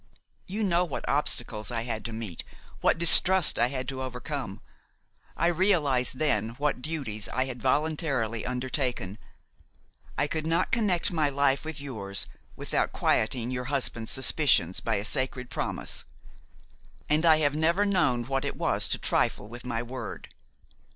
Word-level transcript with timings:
You 0.47 0.63
know 0.63 0.83
what 0.83 1.07
obstacles 1.07 1.69
I 1.69 1.83
had 1.83 2.03
to 2.05 2.11
meet, 2.11 2.43
what 2.79 2.97
distrust 2.97 3.59
I 3.59 3.67
had 3.67 3.87
to 3.89 4.01
overcome; 4.01 4.59
I 5.37 5.45
realized 5.45 6.17
then 6.17 6.55
what 6.57 6.81
duties 6.81 7.29
I 7.29 7.45
had 7.45 7.61
voluntarily 7.61 8.43
undertaken; 8.43 9.19
I 10.17 10.25
could 10.25 10.47
not 10.47 10.71
connect 10.71 11.11
my 11.11 11.29
life 11.29 11.63
with 11.63 11.79
yours 11.79 12.25
without 12.55 12.93
quieting 12.93 13.51
your 13.51 13.65
husband's 13.65 14.11
suspicions 14.11 14.79
by 14.79 14.95
a 14.95 15.05
sacred 15.05 15.51
promise, 15.51 16.05
and 17.07 17.23
I 17.23 17.37
have 17.37 17.53
never 17.53 17.85
known 17.85 18.23
what 18.23 18.43
it 18.43 18.57
was 18.57 18.89
to 18.89 18.97
trifle 18.97 19.49
with 19.49 19.67
my 19.67 19.83
word. 19.83 20.29